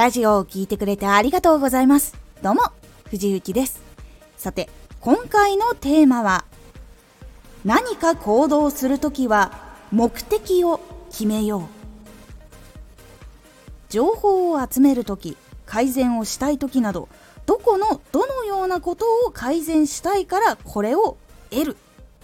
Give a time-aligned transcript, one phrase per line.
[0.00, 2.16] ラジオを聴いてくれてありがとうございます。
[2.40, 2.62] どうも、
[3.10, 3.82] 藤幸です。
[4.38, 6.46] さて、今回のテーマは、
[7.66, 9.52] 何か行動するときは
[9.92, 11.62] 目的を決めよう。
[13.90, 15.36] 情報を集めるとき、
[15.66, 17.10] 改善をしたいときなど、
[17.44, 21.18] どこのどのようなことを改善したいからこれを
[21.50, 21.76] 得る。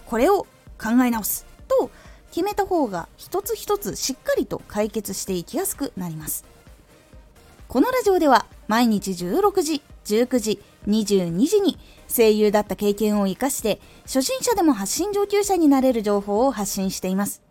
[0.06, 0.46] これを
[0.82, 1.44] 考え直す。
[1.68, 1.90] と
[2.30, 6.55] 決めた方が一つ一つしっかりと解決していきやすくなります。
[7.68, 17.42] このラジオでは毎日16時、19時、22時に声優だった経験を活かして初心者でも発信上級者になれる情報を発信しています。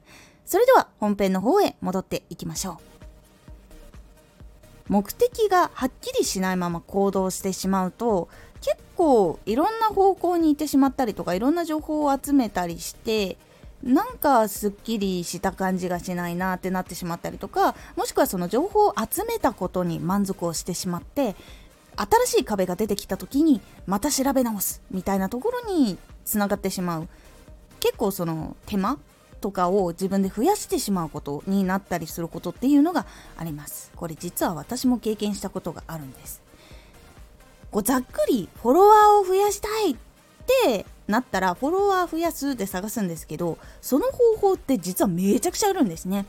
[0.45, 2.77] それでは本編の方へ戻っていきましょう。
[4.87, 8.29] 目的がはっきりしないまま行動してしまうと
[8.61, 13.37] 結構いろんな方向に行ってしまったりとかいろんな情報を集めたりして
[13.85, 21.35] なんかすっきりした感じがしないなってなってしまったりとかもしくはその情報を集めたことに満足をしてしまって
[21.95, 27.07] 新しい壁が出てきた時にまた調べ直すみたいなところにつながってしまう。
[27.79, 28.97] 結構その手間
[29.39, 33.05] とかを自分で増やしてしまうことになったりすることっていうのが
[33.37, 33.91] あります。
[33.95, 36.41] これ実は私も経験したことがあるんです。
[37.69, 39.95] こうざっくりフォロワーを増やしたいっ
[40.45, 46.25] ってなったらフォロワー増やすで探すんですけどその方法って実はめちゃくちゃあるんですね。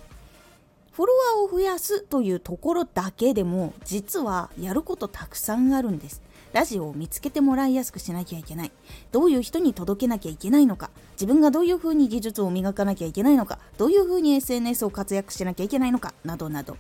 [0.93, 6.23] フォロワーを増やすというところだけでも実はやることたくさんあるんです。
[6.55, 8.73] ラジオを見つけてもらいやすくしなきゃいけない。
[9.13, 10.91] どういう人に届けなきゃいけないのか。
[11.13, 13.59] 自分がどういうふうに技術を磨かなきゃいけないのか。
[13.77, 16.15] どういうふうに SNS を活躍しなきゃいけないのか。
[16.25, 16.79] などなど。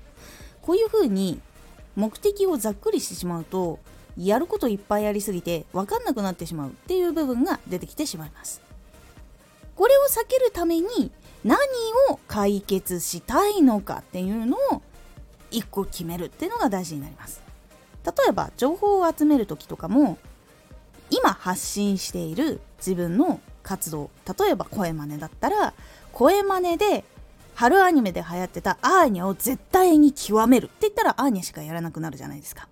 [0.62, 1.40] こういうふうに
[1.94, 3.78] 目的をざっくりしてしまうと
[4.18, 8.60] やることいっぱいありすぎて分かんなくなってしまうっていう部分が出てきてしまいます。
[9.74, 11.10] これを避けるために
[11.44, 11.58] 何
[12.10, 14.82] を解決したいのかっていうのを
[15.50, 17.42] 1個決めるっていうのが大事になります。
[18.04, 20.16] 例えば情報を集める時とかも
[21.10, 25.74] 今発信している自分の活動例えば声真似だったら
[26.12, 27.04] 声真似で
[27.54, 32.68] 春アニメで流行ってたアーニャを絶対に極めるって言ったらアーニャしかやらなくなるじゃないですか。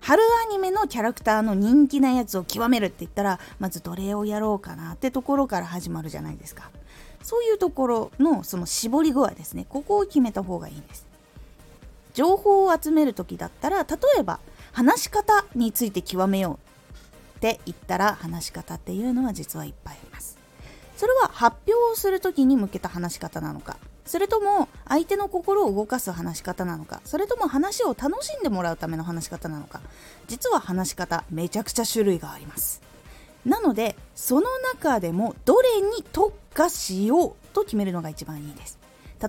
[0.00, 6.70] 春アニメのキャラクターの人気なやつを極めるって言ったらまずどれをやろうかなってところから始まるじゃないですか。
[7.22, 9.66] そういうところのその絞り具合ですね。
[9.68, 11.06] ここを決めた方がいいんです。
[12.14, 14.40] 情報を集める時だったら例えば
[14.72, 16.58] 話し方について極めよ
[17.34, 20.38] うって言ったら話し方っていうのは実はいっぱいあります。
[20.96, 23.78] それは発表をする時に向けた話し方なのか
[24.10, 27.00] それとも相手の心を動かす話し方なのか？
[27.04, 29.80] それとも話を楽しんでもらうための話し方なのか？
[30.26, 32.82] 実は話し方めちゃくちゃ種類があります。
[33.46, 38.80] なのでその中でもどれに特化しようと決めるのが一番いいです。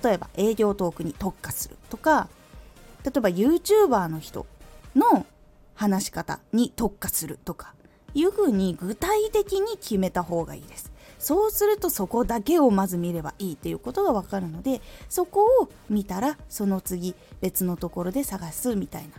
[0.04, 2.28] 例えば営業トークに特化するとか
[3.06, 4.48] 例えば YouTuber の人
[4.96, 5.28] の
[5.76, 7.76] 話し方に特化するとか
[8.16, 10.92] いうふうに具体的に決めた方がいいです。
[11.22, 19.10] そうするとそこだけをまず見ればいいっていうことがわかるのでそこを見たらその次別のところで探すみたいな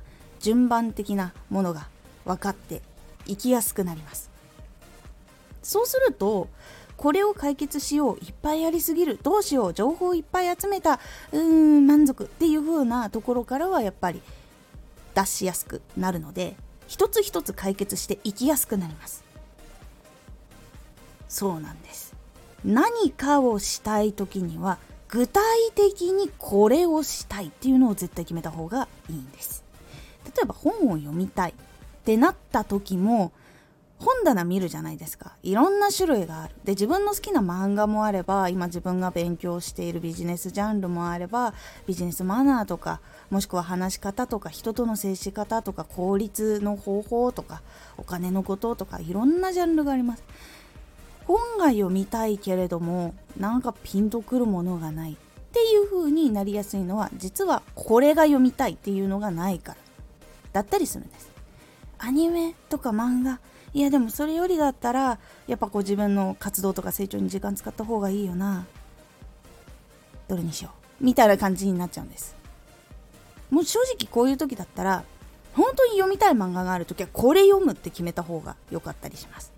[0.40, 1.86] 順番的なものが
[2.24, 2.82] 分かって
[3.26, 4.30] いきやすくなります。
[5.62, 6.48] そうすると
[6.96, 10.98] これを解決しよういっぱいありすぎるどうしよう情報いっぱい集めた
[11.30, 14.20] うーん満足っていう風なところからはやっぱり
[15.14, 16.56] 出しやすくなるので
[16.88, 19.21] 一つ一つ解決していきやすくなります。
[21.32, 22.14] そうなんです。
[22.62, 24.76] 何かをしたい時には
[25.08, 25.42] 具体
[25.74, 29.64] 的にこれをしたいっていうのを絶対決めた方がいいんです。
[30.26, 31.54] 例えば本を読みたいっ
[32.04, 33.32] てなった時も
[33.98, 35.32] 本棚見るじゃないですか。
[35.42, 36.54] いろんな種類がある。
[36.64, 41.54] で自分の好きな漫画もあれば今自分が勉強しているビジネスジャンルもあれば
[41.86, 43.00] ビジネスマナーとか
[43.30, 47.62] もしくは話し方とか人との接し方とか効率の方法とか
[47.96, 50.24] お金のこととかいろんなジャンルがあります。
[51.32, 55.16] 本が読みたいけれどもなんかピンとくるものがないっ
[55.52, 59.78] ていう風になりやすいのは実はこれが読みたいっていうのがないから。
[60.52, 61.30] だったりするんです。
[61.98, 63.40] アニメとか漫画。
[63.72, 68.66] いやでもそれよりだったらやっぱこう自分の活動とか成長に時間使った方がいいよな。
[70.28, 70.70] どれにしよ
[71.00, 71.04] う。
[71.04, 72.36] みたいな感じになっちゃうんです。
[73.50, 75.04] もう正直こういう時だったら
[75.54, 79.50] 本当に読みたい漫画がある時はこれ読むって決めた方が良かったりします。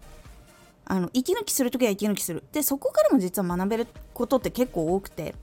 [0.87, 2.45] あの息抜きする時は息抜きする。
[2.53, 5.35] でそこからも実は学べることって結構多くて。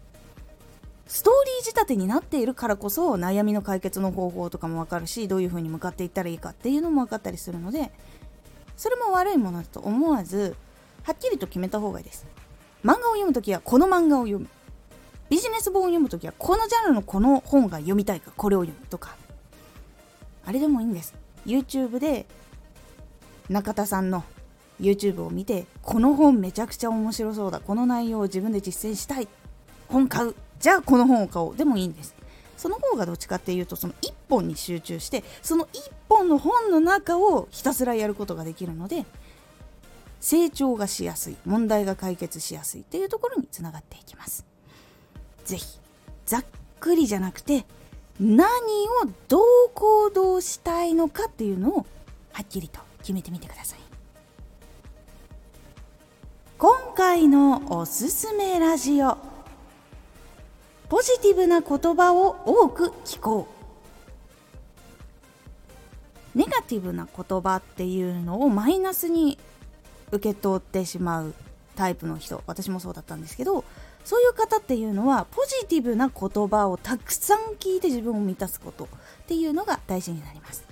[1.08, 7.92] ストーリー仕立てになっているからこそ悩みの解決の方法とかも分かるしどういう風に向かっていったらいいかっていうのも分かったりするので
[8.78, 10.56] それも悪いものだと思わず
[11.04, 12.26] はっきりと決めた方がいいです。
[12.84, 14.48] 漫画を読む時はこの漫画を読む。
[15.30, 19.18] ビジネス本を読む時はこのジャンルのこの本が読みたいかこれを読むとか。
[20.46, 21.14] あれでもいいんです。
[21.46, 22.26] YouTube で
[23.50, 24.24] 中田さんの
[24.81, 27.60] YouTube を見てこの本めちゃくちゃ面白そうだ。
[27.60, 29.28] この内容を自分で実践したい。
[29.88, 30.36] 本買う。
[30.60, 31.56] じゃあこの本を買おう。
[31.56, 32.16] でもいいんです。
[32.57, 39.06] その方がどっちかっていうとその1本に集中してその1本の本の中をひたすらやることができるので
[40.19, 41.38] 成長がしやすい。
[41.45, 42.81] 問題が解決しやすい。
[42.81, 44.45] っていうところにつながっていきます。
[45.45, 45.80] 是非
[46.25, 46.45] ざっ
[46.80, 47.66] くりじゃなくて
[48.19, 48.48] 何を
[49.27, 49.44] どう
[49.74, 51.86] 行動したいのかっていうのを
[52.34, 53.91] はっきりと決めてみてください。
[56.62, 59.18] 今回のおすすめラジオ。
[60.90, 63.48] ポジティブな言葉を多く聞こ
[66.36, 66.38] う。
[66.38, 69.40] ネガティブな言葉っていうのをマイナスに
[70.12, 71.34] 受け取ってしまう
[71.75, 73.66] タイプの人私もそうだったんですけど
[74.06, 78.88] そういう方っていうのはポジティブな言葉をたくさん聞いて自分を満たすことっ
[79.25, 80.71] ていうのが大事になります。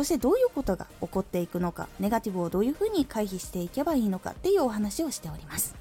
[0.00, 5.74] そしてどういうことが起こっていくのかネガティブをどういうふうに回避していけばいいのかっていうお話をしております。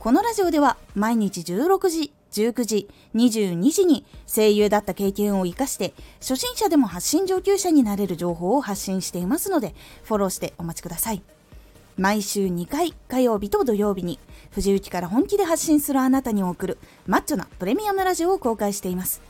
[0.00, 11.22] このラジオでは毎日16時19時22時に声優だった経験を生かして初心者でも発信上級者になれる情報を発信していますのでフォローしてお待ちください。
[11.96, 14.18] 毎週2回火曜日と土曜日に
[14.50, 19.29] 藤内から本気で発信するあなたに送るマッチョなプレミアムラジオを公開しています。